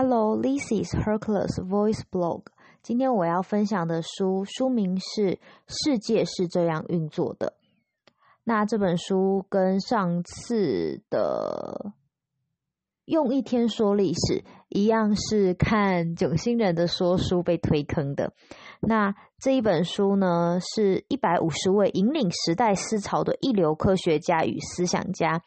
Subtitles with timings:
[0.00, 2.42] Hello, this is Hercules Voice Blog。
[2.84, 5.22] 今天我要分享的书书名是
[5.66, 7.54] 《世界是这样运作的》。
[8.44, 11.94] 那这本书跟上次的
[13.06, 18.32] 用一天说历史一样，是看九星人的说书被推坑的。
[18.78, 25.42] 那这一本书呢，是一百五十位引领时代思潮的一流科学家与思想家。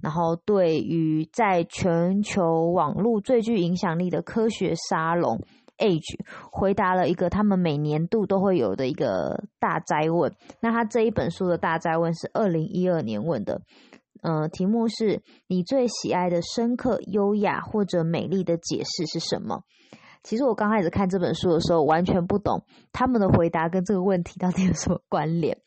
[0.00, 5.40] 然后，对于在全球网络最具影响力的科学沙龙
[5.78, 6.20] Age，
[6.52, 10.32] 回答了一个他们每年度都会有的一个大灾问。
[10.60, 13.60] 那他这一本书的大灾问是二零一二年问的，
[14.22, 19.62] 呃，题目是你最喜爱的深刻、优雅或者美丽的解释是什么？
[20.22, 25.58] 其实我刚开始看这本书的时候，完全不懂他们的回答跟这个问题到底有什么关联。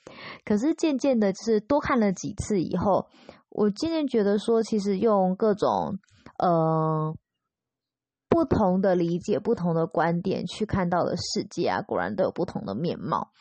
[0.46, 3.08] 可是渐渐的，就是多看了几次以后。
[3.54, 6.00] 我渐渐觉得说，其实用各种
[6.40, 7.14] 呃
[8.30, 13.32] 不同的理解、不同的观点去看到的世界啊，果然都有不同的面貌。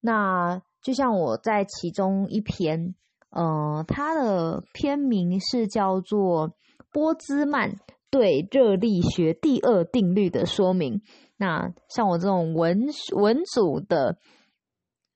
[0.00, 2.96] 那就像我在其中一篇，
[3.30, 6.56] 呃，它的篇名是叫做
[6.90, 7.76] 波兹曼
[8.10, 11.02] 对热力学第二定律的说明。
[11.36, 14.18] 那像我这种文文组的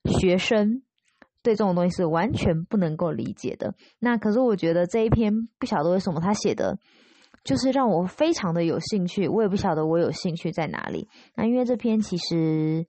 [0.05, 0.84] 学生。
[1.45, 3.75] 对这种东西是完全不能够理解的。
[3.99, 6.79] 那可是我觉得这一篇不晓得为什么他写的，
[7.45, 9.29] 就是让我非常的有兴趣。
[9.29, 11.07] 我也不晓得我有兴趣在哪里。
[11.37, 12.87] 那因为这篇其实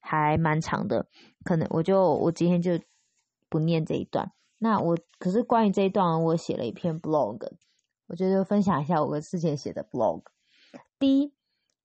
[0.00, 1.06] 还蛮长的，
[1.44, 2.78] 可能我就我今天就
[3.48, 4.30] 不念这一段。
[4.58, 7.40] 那我可是关于这一段，我写了一篇 blog，
[8.06, 10.24] 我觉得分享一下我之前写的 blog。
[10.98, 11.32] D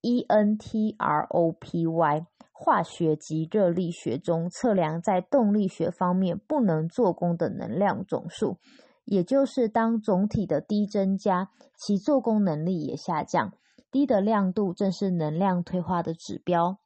[0.01, 2.25] E N T R O P Y。
[2.55, 8.57] 化学及热力学中测量在动力学方面不能做功的能量总数，
[9.03, 13.53] 也就是当总体的低增加，其做功能力也下降。
[13.91, 16.77] 低的亮度正是能量退化的指标。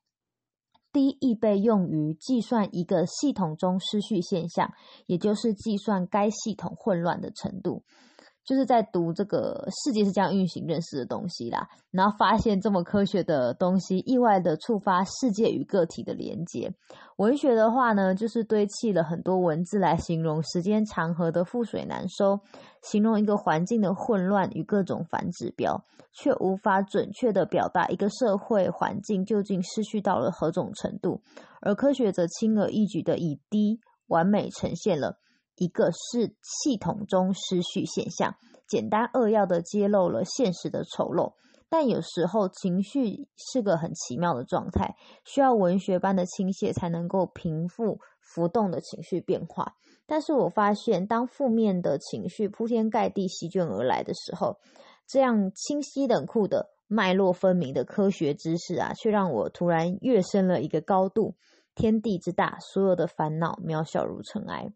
[0.92, 4.74] 低亦被用于计算一个系统中失序现象，
[5.06, 7.84] 也就是计算该系统混乱的程度。
[8.48, 16.74] 就是在读这个世界是这样运行认识的东西啦，然后发现这么科学的东西，意外的触发世界与个体的连接。
[17.18, 22.40] 文学的话呢，就是堆砌了很多文字来形容时间长河的覆水难收，
[22.82, 31.22] 形容一个环境的混乱与各种反指标，却无法准确的表达一个社会环境究竟失去到了何种程度。
[31.60, 35.20] 而科学则轻而易举的以低完美呈现了。
[35.58, 38.36] 一个是系统中失序现象，
[38.68, 41.34] 简单扼要的揭露了现实的丑陋。
[41.70, 44.96] 但有时候情绪是个很奇妙的状态，
[45.26, 49.76] 需要文学般的倾泻才能够平复浮动的情绪变化。
[50.06, 54.58] 但是我发现，当负面的情绪铺天盖地席卷而来的时候，
[55.06, 61.36] 这样清晰冷酷的脉络分明的科学知识啊，却让我突然跃升了一个高度。
[61.76, 64.72] 天地之大，所有的烦恼渺小如尘埃。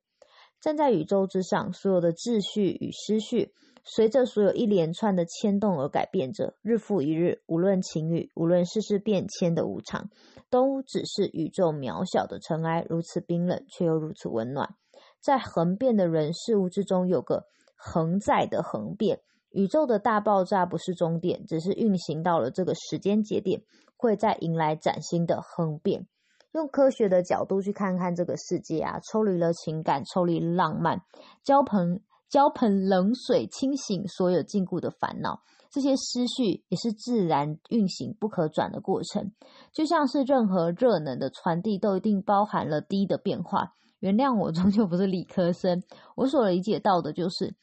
[0.61, 3.51] 站在宇宙之上，所有的秩序与失序，
[3.83, 7.41] 随着所有一连串的牵动而改变着，日复一日。
[7.47, 10.11] 无论晴雨，无论世事变迁的无常，
[10.51, 14.75] 都只是宇宙渺小的尘埃，如此冰冷却又如此温暖。
[15.19, 17.45] 在恒变的人事物之中，有个
[17.75, 19.21] 恒在的恒变。
[19.49, 23.63] 宇宙的大爆炸不是终点，只是运行到了这个时间节点，
[23.97, 26.07] 会再迎来崭新的恒变。
[26.53, 31.01] 用科学的角度去看看这个世界啊，抽离了情感，抽离浪漫，
[31.43, 35.41] 浇盆浇盆冷水，清醒所有禁锢的烦恼。
[35.69, 39.31] 这些思绪也是自然运行不可转的过程，
[39.71, 43.73] 就像是任何热能的传递都一定包含了低的变化。
[43.99, 45.81] 原谅我，终究不是理科生，
[46.17, 47.55] 我所理解到的就是，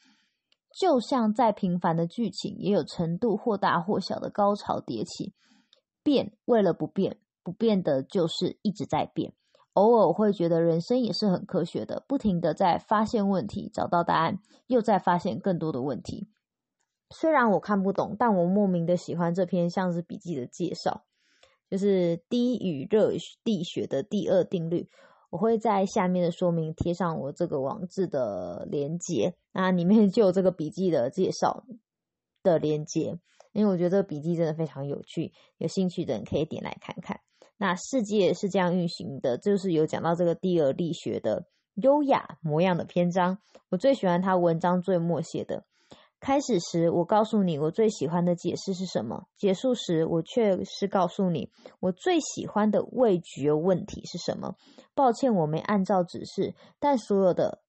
[0.80, 5.34] 就像再平凡的剧情，也有程度或大或小的高潮迭起。
[6.02, 7.18] 变为了不变。
[7.48, 9.32] 不变的就是一直在变，
[9.72, 16.28] 偶尔会觉得人生也是很科学的，不停的在发现问题，找到答案，又在发现更多的问题。
[17.08, 21.06] 虽然我看不懂，但我莫名的喜欢这篇像是笔记的介绍，
[21.70, 23.12] 就是低与热
[23.44, 24.90] 力学的第二定律。
[25.30, 31.64] 我会在下面的说明贴上我这个网志的连接，那里面就有这个笔记的介绍
[32.42, 33.18] 的连接，
[33.52, 37.20] 因为我觉得这个笔记真的非常有趣，有兴趣的人可以点来看看。
[37.58, 41.44] 那世界是这样运行的，就是有讲到这个第二力学的
[41.74, 43.38] 优雅模样的篇章。
[43.68, 45.64] 我最喜欢他文章最末写的。
[46.20, 54.56] 开始时，我告诉你我最喜欢的解释是什么；结束时，我却是告诉你我最喜欢的味觉问题是什么。
[54.94, 57.62] 抱歉，我没按照指示，但所有的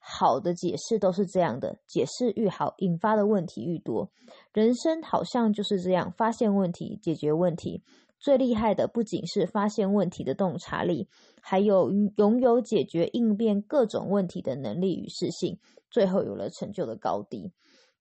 [0.00, 4.10] 好的解释都是这样的，解释愈好，引发的问题愈多。
[4.52, 7.82] 人生好像就是这样，发现问题，解决问题。
[8.18, 11.08] 最厉害的不仅是发现问题的洞察力，
[11.40, 15.58] 还有拥有解决应变各种问题的能力与适性。
[15.90, 17.52] 最后有了成就的高低。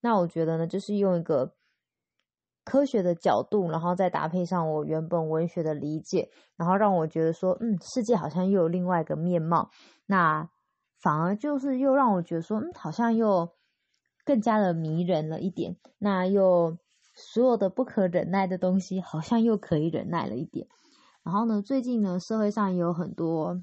[0.01, 1.53] 那我觉得呢，就是用一个
[2.65, 9.69] 科学的角度，然后再搭配上我原本文学的理解，然后让我觉得说，嗯，世界好像又有另外一个面貌。
[10.05, 10.49] 那
[11.01, 13.53] 反而就是又让我觉得说，嗯，好像又
[14.25, 15.77] 更加的迷人了一点。
[15.97, 16.77] 那又
[17.17, 20.67] 所有的不可忍耐的东西，好像又可以忍耐了一点。
[21.23, 23.59] 然后呢，最近呢，社会上也有很多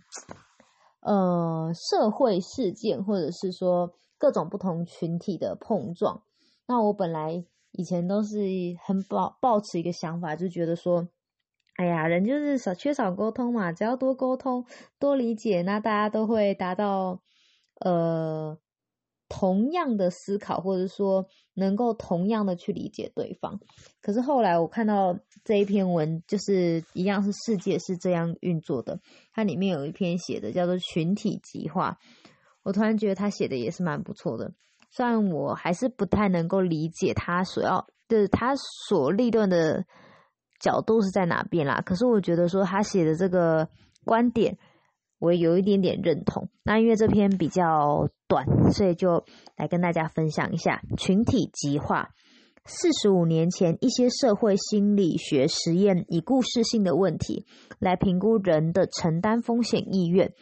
[1.01, 6.23] 呃社会事件，或者是说各种不同群体的碰撞。
[6.67, 8.39] 那我本来以前都是
[8.85, 11.09] 很抱抱持一个想法，就觉得说。
[11.77, 14.65] 哎呀，人就是少缺少沟通嘛，只要多沟通、
[15.01, 17.21] 多理解，那大家都会达到
[17.81, 18.57] 呃
[19.29, 23.61] 同样的思考，或者说能够同样的去理解对方。
[24.01, 29.01] 可是后来我看到这一篇文，就是一样是世界是这样运作的，
[29.33, 31.99] 它里面有一篇写的叫做群体极化，
[32.63, 34.53] 我突然觉得他写的也是蛮不错的，
[34.91, 38.55] 虽然我还是不太能够理解他所要，就是他
[38.89, 39.85] 所立论的。
[40.61, 41.83] 角度是在哪边啦？
[41.85, 43.69] 可是我觉得说他写的这个
[44.03, 44.57] 观点，
[45.19, 46.49] 我有一点点认同。
[46.63, 48.09] 那因为这篇比较
[48.73, 49.25] 所以就
[49.57, 52.11] 来跟大家分享一下群体极化。
[52.67, 57.45] 四十五年前，一些社会心理学实验以故事性的问题
[57.79, 60.33] 来评估人的承担风险意愿。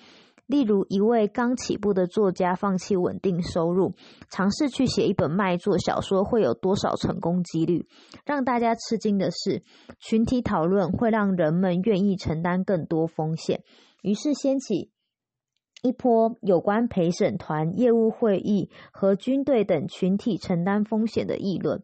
[0.47, 3.95] 例如，一位刚起步的作家放弃稳定收入，
[4.29, 7.87] 尝试去写一本卖座小说，会有多少成功几率？
[8.27, 9.63] 让大家吃惊的是，
[9.99, 13.63] 群体讨论会让人们愿意承担更多风险，
[14.03, 14.91] 于是掀起
[15.83, 21.83] 一波有关陪审团、业务会议和军队等群体承担风险的议论。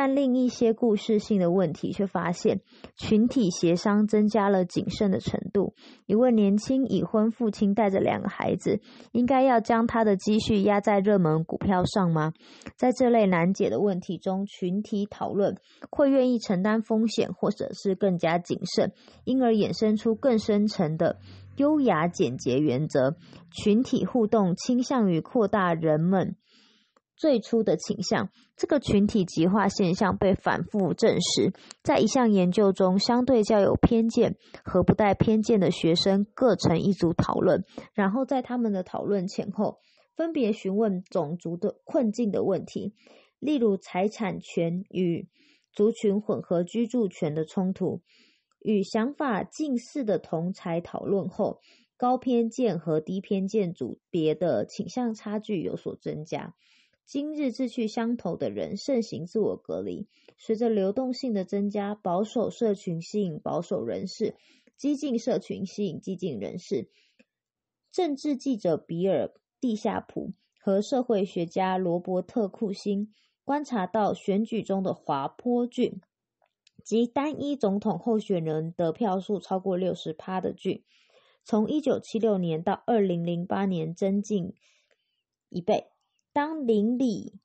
[0.00, 2.60] 但另一些故事性的问题却发现，
[2.96, 5.74] 群体协商增加了谨慎的程度。
[6.06, 8.78] 一位年轻已婚父亲带着两个孩子，
[9.10, 12.32] 应该要将他的积蓄压在热门股票上吗？
[12.76, 15.56] 在这类难解的问题中，群体讨论
[15.90, 18.92] 会愿意承担风险，或者是更加谨慎，
[19.24, 21.18] 因而衍生出更深层的
[21.56, 23.16] 优雅简洁原则。
[23.50, 26.36] 群体互动倾向于扩大人们。
[27.18, 31.52] 最初的倾向，这个群体极化现象被反复证实。
[31.82, 39.80] 在一项研究中，相对较有偏见和不带偏见的学生各成一组讨论，然后在他们的讨论前后，
[40.16, 42.94] 分别询问种族的困境的问题，
[43.40, 45.28] 例如财产权与
[45.72, 48.00] 族群混合居住权的冲突。
[48.60, 51.58] 与想法近似的同才讨论后，
[51.96, 56.54] 高偏见和低偏见组别的倾向差距有所增加。
[57.08, 60.06] 今日志趣相投的人盛行自我隔离。
[60.36, 64.36] 随着流动性的增加，保守社群吸引保守人士，
[64.76, 66.90] 激进社群吸引激进人士。
[67.90, 69.28] 政治记者比尔·
[69.58, 73.10] 蒂夏普和社会学家罗伯特·库辛
[73.42, 76.02] 观察到，选举中的滑坡郡
[76.84, 80.84] 及单一总统候选人得票数超过六十趴的郡，
[81.42, 84.52] 从一九七六年到二零零八年增进
[85.48, 85.86] 一倍。
[86.38, 87.40] 当邻里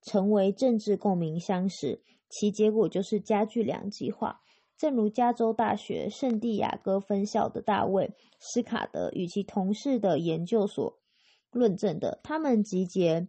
[0.00, 4.40] 成为政治共鸣箱时，其结果就是加剧两极化。
[4.78, 8.06] 正如加州大学圣地亚哥分校的大卫·
[8.38, 10.96] 斯卡德与其同事的研究所
[11.50, 13.26] 论证的，他们集结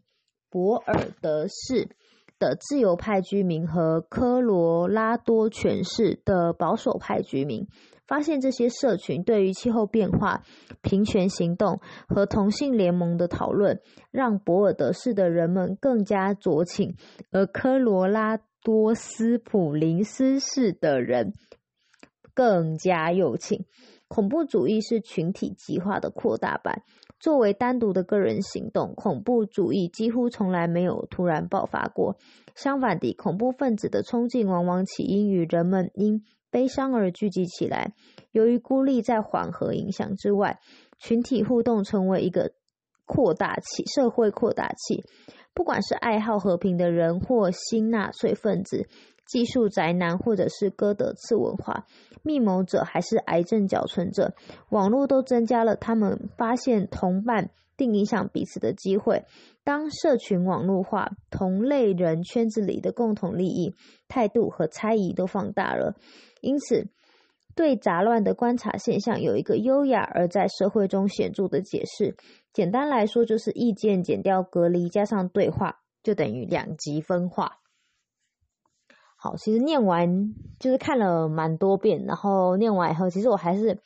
[0.51, 1.89] 博尔德市
[2.37, 7.67] 的自由派居民和科罗拉多全市的保守派居民。
[8.07, 10.43] 发现这些社群对于气候变化、
[10.81, 13.81] 平权行动和同性联盟的讨论，
[14.11, 16.95] 让博尔德市的人们更加酌情，
[17.31, 21.33] 而科罗拉多斯普林斯市的人
[22.33, 23.65] 更加右倾。
[24.07, 26.83] 恐怖主义是群体极化的扩大版。
[27.19, 32.17] 作为单独的个人行动，恐怖主义几乎从来没有突然爆发过。
[32.53, 36.23] 相反地，恐怖分子的冲劲往往起因于人们因
[36.55, 37.91] 悲伤而聚集起来。
[38.31, 40.61] 由于孤立在缓和影响之外，
[40.97, 42.53] 群体互动成为一个
[43.05, 45.03] 扩大器，社会扩大器。
[45.53, 48.87] 不管是爱好和平的人，或新纳粹分子、
[49.25, 51.85] 技术宅男，或者是哥德次文化
[52.23, 54.33] 密谋者，还是癌症缴存者，
[54.69, 59.25] 网络都增加了他们发现同伴并影响彼此的机会。
[59.63, 63.73] 当社群网络化，同类人圈子里的共同利益、
[64.07, 65.95] 态度和猜疑都放大了。
[66.41, 66.87] 因此，
[67.55, 72.15] 对杂乱的观察现象有一个优雅而在社会中显著的解释。
[72.53, 77.57] 简单来说，就是意见减掉隔离，加上对话，就等于两极分化。
[79.25, 83.79] 好，其实念完就是看了蛮多遍，然后念完以后，其实我还是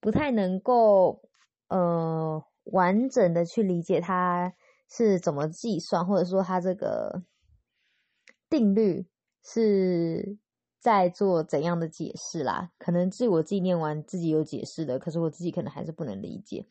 [0.00, 1.20] 不太能够
[1.68, 4.54] 呃完整的去理解它
[4.88, 7.24] 是怎么计算，或者说它这个
[8.48, 9.06] 定律
[9.44, 10.38] 是。
[10.78, 12.70] 在做怎样的解释啦？
[12.78, 16.64] 可能自我自己念完自己有解释的，可是我自己可能还是不能理解。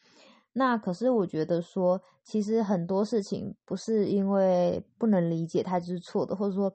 [0.53, 6.73] 那可是我觉得说，其实很多事情不是因为不能理解它就是错的，或者说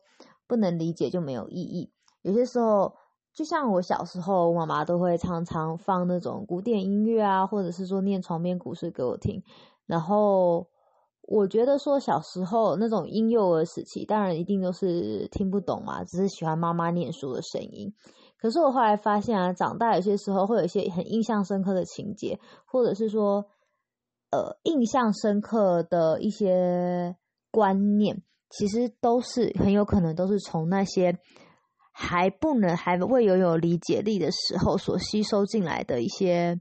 [0.50, 1.92] 不能理解就没有意义。
[2.22, 2.96] 有些时候，
[3.32, 9.42] 就像我小时候，妈妈都会常常放那种古典音乐啊，或者是说念床边故事给我听，
[9.86, 10.66] 然后。
[11.22, 17.94] 我觉得说小时候那种婴幼儿时期，当然一定都是听不懂嘛，只是喜欢妈妈念书的声音。
[18.36, 23.46] 可是我后来发现啊，长大有些时候会有一些很印象深刻的情节，或者是说，
[24.32, 27.14] 呃，印象深刻的一些
[27.52, 31.16] 观念，其实都是很有可能都是从那些
[31.92, 36.60] 还不能还未拥有理解力的时候所吸收进来的一些。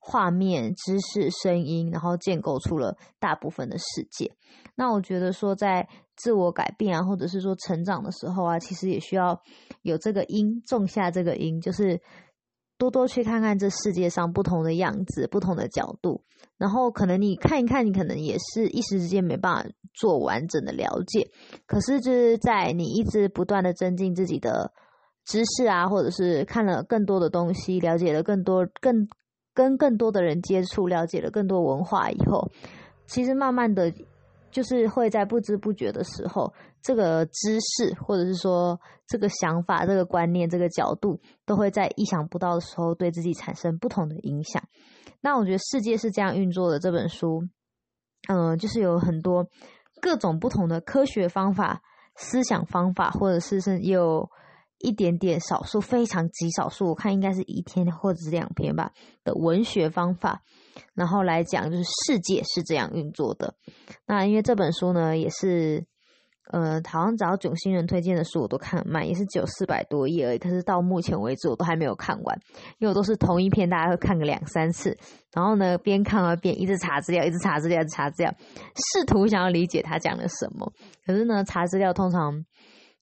[0.00, 4.32] 画面、知识、声音，然后建构出了大部分的世界。
[4.74, 9.42] 那我觉得说，在自我改变啊，或者是说成长的时候啊，其实也需要
[9.82, 12.00] 有这个因，种下这个因，就是
[12.78, 16.22] 多多去看看这世界上不同的样子、不同的角度。
[16.56, 21.28] 然后可能你看一看，你可能也是一时之间没办法做完整的了解。
[21.66, 24.72] 可是就是在你一直不断的增进自己的
[25.24, 29.08] 知识啊，或者是看了更多的东西，了解了更多更。
[29.54, 32.48] 跟更多的人接触，了解了更多文化以后，
[33.08, 33.92] 其实慢慢的，
[34.52, 44.62] 就是会在不知不觉的时候，这个知识或者是说这个想法、这个观念、这个角度，都会在意想不到的时候对自己产生不同的影响。
[45.20, 46.78] 那我觉得世界是这样运作的。
[46.78, 47.42] 这本书，
[48.28, 49.46] 嗯，就是有很多
[50.00, 51.82] 各种不同的科学方法、
[52.16, 54.28] 思想方法，或者是是有。
[54.80, 58.92] 一点点少数，非常极少数，我看应该是一篇或者是两篇吧
[59.24, 60.40] 的文学方法，
[60.94, 63.56] 然后来讲就是世界是这样运作的。
[64.06, 65.84] 那因为这本书呢，也是
[66.50, 70.38] 呃，好像只要囧星人推荐的书我都看很慢，也是只有四百多页而已。
[70.38, 72.38] 可是到目前为止我都还没有看完，
[72.78, 74.96] 因为我都是同一篇，大家会看个两三次，
[75.32, 78.34] 然后呢边看啊边一直查资料，一直查资料，查资料，
[78.74, 80.72] 试图想要理解他讲了什么。
[81.06, 82.44] 可是呢，查资料通常。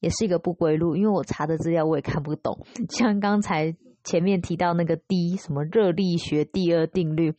[0.00, 2.66] 也是一个不归路，因为我查的资料我也看不懂。
[2.90, 3.74] 像刚才
[4.04, 7.34] 前面提到那个 D 什么热力学第二定律，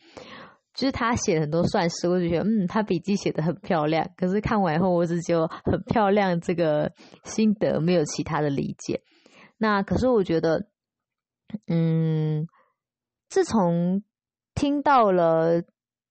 [0.77, 4.07] 就是他写很多算式，我就觉得嗯，他笔记写的很漂亮。
[4.15, 6.91] 可是看完以后，我只就很漂亮这个
[7.23, 9.01] 心得，没有其他的理解。
[9.57, 10.67] 那可是我觉得，
[11.67, 12.47] 嗯，
[13.27, 14.03] 自从
[14.55, 15.63] 听到了。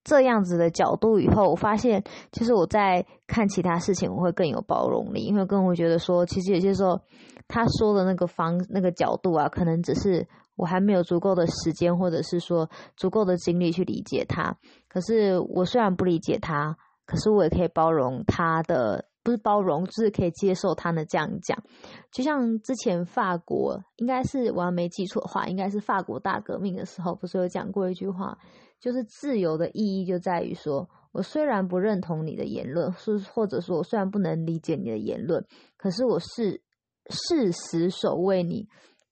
[0.08, 7.00] 这样子的角度以后，我发现其实我在看其他事情，我会更有包容力，因为更会觉得说，其实有些时候
[7.48, 14.56] 他说的那个方那个角度啊，可能只是我还没有足够的时间，或者是说足够的精力去理解他。
[14.88, 21.62] 可是我虽然不理解他，可是我也可以包容他的，不是包容，就是可以接受他的这样讲。
[22.10, 28.38] 就像之前法国，应该是我要没记错的话，应该是法国大革命的时候，不是有讲过一句话。
[28.78, 35.42] 就是自由的意义就在于说，我虽然不认同你的言论，是或者说我虽然不能理解你的言论，
[35.78, 36.60] 可是我是
[37.08, 38.68] 誓死守卫你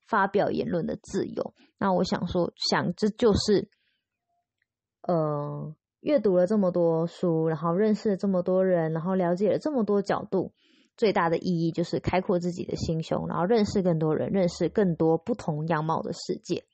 [0.06, 1.54] 发表言论的自由。
[1.78, 3.68] 那我想说，想这就是，
[5.02, 10.52] 呃，阅读了这么多书，然后认识了这么多人，然后了解了这么多角度，
[10.96, 16.64] 最大的意义就是开阔自己的心胸，然后认识更多人，认识更多不同样貌的世界。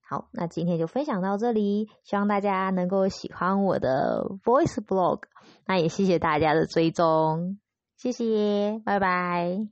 [0.00, 5.22] 好，那今天就分享到这里，希望大家能够喜欢我的 Voice Blog，
[5.66, 7.60] 那也谢谢大家的追踪，
[7.96, 9.68] 谢谢，拜拜。